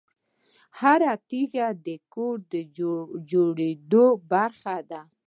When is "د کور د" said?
1.85-2.53